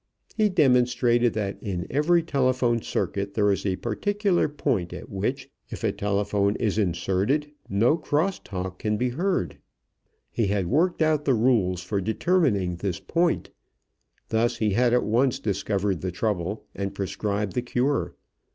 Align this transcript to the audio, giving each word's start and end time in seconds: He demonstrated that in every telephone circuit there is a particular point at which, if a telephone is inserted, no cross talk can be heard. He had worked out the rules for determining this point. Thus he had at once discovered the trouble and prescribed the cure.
He 0.35 0.49
demonstrated 0.49 1.35
that 1.35 1.61
in 1.61 1.85
every 1.91 2.23
telephone 2.23 2.81
circuit 2.81 3.35
there 3.35 3.51
is 3.51 3.67
a 3.67 3.75
particular 3.75 4.49
point 4.49 4.93
at 4.93 5.11
which, 5.11 5.51
if 5.69 5.83
a 5.83 5.91
telephone 5.91 6.55
is 6.55 6.79
inserted, 6.79 7.51
no 7.69 7.97
cross 7.97 8.39
talk 8.39 8.79
can 8.79 8.97
be 8.97 9.09
heard. 9.09 9.59
He 10.31 10.47
had 10.47 10.65
worked 10.65 11.03
out 11.03 11.25
the 11.25 11.35
rules 11.35 11.83
for 11.83 12.01
determining 12.01 12.77
this 12.77 12.99
point. 12.99 13.51
Thus 14.29 14.57
he 14.57 14.71
had 14.71 14.91
at 14.91 15.03
once 15.03 15.37
discovered 15.37 16.01
the 16.01 16.11
trouble 16.11 16.65
and 16.73 16.95
prescribed 16.95 17.53
the 17.53 17.61
cure. 17.61 18.15